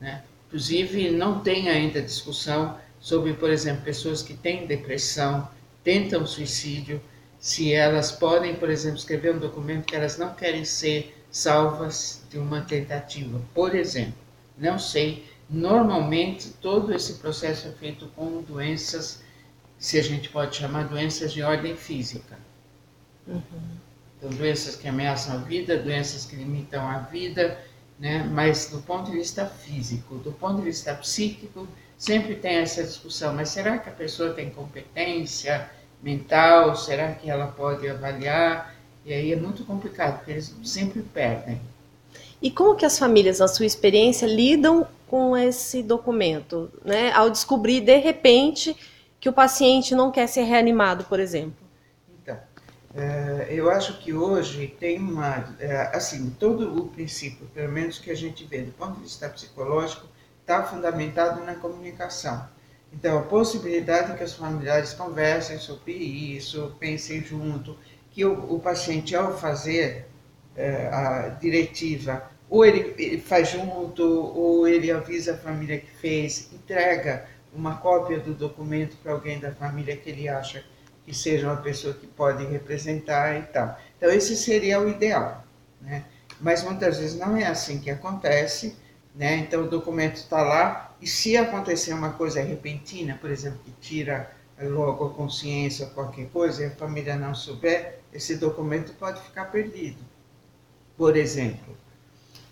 Né? 0.00 0.22
Inclusive, 0.46 1.10
não 1.10 1.40
tem 1.40 1.68
ainda 1.68 2.00
discussão 2.00 2.78
sobre, 3.00 3.34
por 3.34 3.50
exemplo, 3.50 3.82
pessoas 3.82 4.22
que 4.22 4.34
têm 4.34 4.66
depressão, 4.66 5.48
tentam 5.82 6.26
suicídio, 6.26 7.00
se 7.38 7.72
elas 7.72 8.12
podem, 8.12 8.54
por 8.54 8.70
exemplo, 8.70 8.98
escrever 8.98 9.34
um 9.34 9.38
documento 9.38 9.86
que 9.86 9.96
elas 9.96 10.18
não 10.18 10.34
querem 10.34 10.64
ser 10.64 11.19
salvas 11.30 12.22
de 12.30 12.38
uma 12.38 12.62
tentativa, 12.62 13.40
por 13.54 13.74
exemplo. 13.74 14.14
Não 14.56 14.78
sei. 14.78 15.28
Normalmente, 15.48 16.50
todo 16.60 16.94
esse 16.94 17.14
processo 17.14 17.68
é 17.68 17.72
feito 17.72 18.06
com 18.14 18.42
doenças, 18.42 19.22
se 19.78 19.98
a 19.98 20.02
gente 20.02 20.28
pode 20.28 20.56
chamar 20.56 20.88
doenças 20.88 21.32
de 21.32 21.42
ordem 21.42 21.76
física. 21.76 22.38
Uhum. 23.26 23.42
Então, 24.16 24.30
doenças 24.30 24.76
que 24.76 24.86
ameaçam 24.86 25.34
a 25.34 25.38
vida, 25.38 25.78
doenças 25.78 26.26
que 26.26 26.36
limitam 26.36 26.86
a 26.86 26.98
vida, 26.98 27.58
né? 27.98 28.22
mas 28.30 28.70
do 28.70 28.82
ponto 28.82 29.10
de 29.10 29.16
vista 29.16 29.46
físico, 29.46 30.16
do 30.16 30.32
ponto 30.32 30.56
de 30.56 30.62
vista 30.62 30.94
psíquico, 30.94 31.66
sempre 31.96 32.34
tem 32.34 32.56
essa 32.56 32.82
discussão, 32.82 33.34
mas 33.34 33.48
será 33.48 33.78
que 33.78 33.88
a 33.88 33.92
pessoa 33.92 34.32
tem 34.32 34.50
competência 34.50 35.70
mental? 36.02 36.76
Será 36.76 37.12
que 37.12 37.30
ela 37.30 37.48
pode 37.48 37.88
avaliar? 37.88 38.74
E 39.10 39.12
aí 39.12 39.32
é 39.32 39.36
muito 39.36 39.64
complicado, 39.64 40.18
porque 40.18 40.30
eles 40.30 40.54
sempre 40.62 41.02
perdem. 41.02 41.60
E 42.40 42.48
como 42.48 42.76
que 42.76 42.86
as 42.86 42.96
famílias, 42.96 43.40
na 43.40 43.48
sua 43.48 43.66
experiência, 43.66 44.24
lidam 44.24 44.86
com 45.08 45.36
esse 45.36 45.82
documento, 45.82 46.70
né? 46.84 47.10
Ao 47.10 47.28
descobrir 47.28 47.80
de 47.80 47.96
repente 47.96 48.76
que 49.18 49.28
o 49.28 49.32
paciente 49.32 49.96
não 49.96 50.12
quer 50.12 50.28
ser 50.28 50.42
reanimado, 50.42 51.02
por 51.06 51.18
exemplo. 51.18 51.56
Então, 52.22 52.38
é, 52.94 53.48
eu 53.50 53.68
acho 53.68 53.98
que 53.98 54.14
hoje 54.14 54.76
tem 54.78 55.00
uma, 55.00 55.56
é, 55.58 55.90
assim, 55.92 56.30
todo 56.38 56.80
o 56.80 56.86
princípio, 56.86 57.48
pelo 57.52 57.72
menos 57.72 57.98
que 57.98 58.12
a 58.12 58.16
gente 58.16 58.44
vê 58.44 58.62
do 58.62 58.70
ponto 58.70 58.94
de 58.94 59.02
vista 59.02 59.28
psicológico, 59.28 60.06
está 60.40 60.62
fundamentado 60.62 61.44
na 61.44 61.56
comunicação. 61.56 62.48
Então, 62.92 63.18
a 63.18 63.22
possibilidade 63.22 64.16
que 64.16 64.22
os 64.22 64.34
familiares 64.34 64.92
conversem 64.94 65.58
sobre 65.58 65.94
isso, 65.94 66.76
pensem 66.78 67.20
junto, 67.24 67.76
que 68.10 68.24
o, 68.24 68.54
o 68.54 68.60
paciente, 68.60 69.14
ao 69.14 69.36
fazer 69.38 70.06
é, 70.56 70.88
a 70.88 71.28
diretiva, 71.40 72.28
ou 72.48 72.64
ele 72.64 73.18
faz 73.20 73.50
junto, 73.50 74.02
ou 74.02 74.66
ele 74.66 74.90
avisa 74.90 75.34
a 75.34 75.36
família 75.36 75.78
que 75.78 75.90
fez, 75.90 76.50
entrega 76.52 77.26
uma 77.54 77.76
cópia 77.76 78.18
do 78.18 78.34
documento 78.34 78.96
para 79.02 79.12
alguém 79.12 79.38
da 79.38 79.52
família 79.52 79.96
que 79.96 80.10
ele 80.10 80.28
acha 80.28 80.64
que 81.04 81.14
seja 81.14 81.46
uma 81.46 81.56
pessoa 81.56 81.94
que 81.94 82.06
pode 82.06 82.44
representar 82.44 83.38
e 83.38 83.42
tal. 83.42 83.78
Então, 83.96 84.10
esse 84.10 84.36
seria 84.36 84.80
o 84.80 84.88
ideal, 84.88 85.44
né? 85.80 86.04
Mas 86.40 86.62
muitas 86.62 86.98
vezes 86.98 87.18
não 87.18 87.36
é 87.36 87.46
assim 87.46 87.78
que 87.78 87.90
acontece, 87.90 88.76
né? 89.14 89.36
Então, 89.36 89.64
o 89.64 89.68
documento 89.68 90.16
está 90.16 90.42
lá 90.42 90.94
e 91.00 91.06
se 91.06 91.36
acontecer 91.36 91.92
uma 91.92 92.12
coisa 92.12 92.42
repentina, 92.42 93.16
por 93.20 93.30
exemplo, 93.30 93.60
que 93.64 93.72
tira 93.80 94.30
logo 94.60 95.06
a 95.06 95.10
consciência 95.10 95.86
ou 95.86 95.92
qualquer 95.92 96.26
coisa 96.28 96.62
e 96.62 96.66
a 96.66 96.70
família 96.70 97.16
não 97.16 97.34
souber, 97.34 97.99
esse 98.12 98.36
documento 98.36 98.92
pode 98.94 99.20
ficar 99.22 99.46
perdido. 99.46 99.98
Por 100.96 101.16
exemplo, 101.16 101.76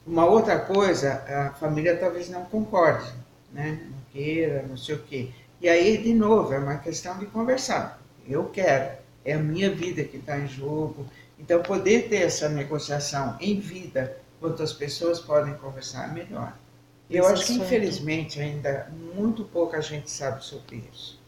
uma 0.07 0.25
outra 0.25 0.59
coisa, 0.59 1.23
a 1.29 1.50
família 1.55 1.97
talvez 1.97 2.29
não 2.29 2.45
concorde, 2.47 3.12
né? 3.53 3.79
não 3.91 3.99
queira, 4.12 4.65
não 4.67 4.77
sei 4.77 4.95
o 4.95 5.03
quê. 5.03 5.31
E 5.61 5.69
aí, 5.69 5.99
de 5.99 6.15
novo, 6.15 6.53
é 6.55 6.59
uma 6.59 6.79
questão 6.79 7.19
de 7.19 7.27
conversar. 7.27 8.00
Eu 8.27 8.45
quero, 8.45 8.97
é 9.25 9.35
a 9.35 9.38
minha 9.38 9.71
vida 9.75 10.05
que 10.05 10.17
está 10.17 10.38
em 10.38 10.47
jogo. 10.47 11.07
Então, 11.38 11.62
poder 11.62 12.09
ter 12.09 12.23
essa 12.23 12.49
negociação 12.49 13.37
em 13.41 13.59
vida, 13.61 14.17
quantas 14.41 14.73
pessoas 14.73 15.21
podem 15.21 15.55
conversar, 15.55 16.09
é 16.11 16.12
melhor. 16.12 16.57
Eu 17.11 17.25
Esse 17.25 17.33
acho 17.33 17.47
que, 17.47 17.53
infelizmente, 17.55 18.41
ainda 18.41 18.91
muito 19.15 19.45
pouca 19.45 19.81
gente 19.81 20.11
sabe 20.11 20.45
sobre 20.45 20.85
isso. 20.93 21.21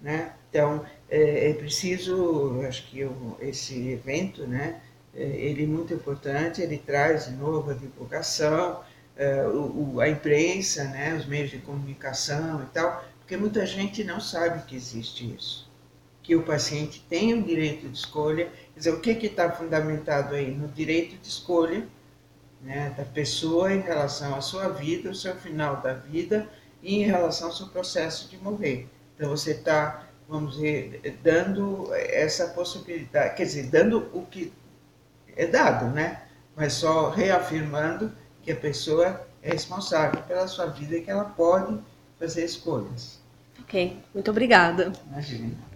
Né? 0.00 0.32
Então, 0.48 0.84
é, 1.10 1.50
é 1.50 1.54
preciso, 1.54 2.60
acho 2.66 2.86
que 2.88 3.00
eu, 3.00 3.36
esse 3.40 3.88
evento, 3.88 4.46
né, 4.46 4.80
é, 5.14 5.22
ele 5.22 5.64
é 5.64 5.66
muito 5.66 5.92
importante, 5.92 6.62
ele 6.62 6.78
traz 6.78 7.26
de 7.26 7.32
novo 7.32 7.70
a 7.70 7.74
divulgação, 7.74 8.80
é, 9.16 9.46
o, 9.46 10.00
a 10.00 10.08
imprensa, 10.08 10.84
né, 10.84 11.14
os 11.14 11.26
meios 11.26 11.50
de 11.50 11.58
comunicação 11.58 12.62
e 12.62 12.66
tal, 12.66 13.04
porque 13.18 13.36
muita 13.36 13.66
gente 13.66 14.02
não 14.04 14.20
sabe 14.20 14.62
que 14.66 14.76
existe 14.76 15.34
isso. 15.34 15.68
Que 16.22 16.36
o 16.36 16.42
paciente 16.42 17.04
tem 17.08 17.34
o 17.34 17.42
direito 17.42 17.88
de 17.88 17.98
escolha, 17.98 18.46
quer 18.72 18.78
dizer, 18.78 18.90
o 18.92 19.00
que 19.00 19.10
está 19.10 19.50
fundamentado 19.50 20.34
aí? 20.34 20.50
No 20.50 20.68
direito 20.68 21.16
de 21.16 21.28
escolha 21.28 21.86
né, 22.62 22.94
da 22.96 23.04
pessoa 23.04 23.72
em 23.72 23.80
relação 23.80 24.34
à 24.34 24.40
sua 24.40 24.68
vida, 24.68 25.10
o 25.10 25.14
seu 25.14 25.34
final 25.34 25.80
da 25.80 25.94
vida 25.94 26.48
e 26.82 26.96
em 26.96 27.04
relação 27.04 27.48
ao 27.48 27.54
seu 27.54 27.66
processo 27.68 28.28
de 28.28 28.36
morrer. 28.38 28.88
Então 29.16 29.30
você 29.30 29.52
está, 29.52 30.08
vamos 30.30 30.54
dizer, 30.54 31.18
dando 31.22 31.92
essa 31.92 32.48
possibilidade, 32.48 33.34
quer 33.34 33.42
dizer, 33.42 33.66
dando 33.66 34.08
o 34.14 34.24
que 34.24 34.52
é 35.36 35.44
dado, 35.46 35.86
né? 35.86 36.22
Mas 36.56 36.74
só 36.74 37.10
reafirmando 37.10 38.12
que 38.42 38.52
a 38.52 38.56
pessoa 38.56 39.26
é 39.42 39.50
responsável 39.50 40.22
pela 40.22 40.46
sua 40.46 40.66
vida 40.66 40.96
e 40.96 41.02
que 41.02 41.10
ela 41.10 41.24
pode 41.24 41.80
fazer 42.18 42.44
escolhas. 42.44 43.18
Ok, 43.58 43.98
muito 44.14 44.30
obrigada. 44.30 44.92
Imagina. 45.10 45.69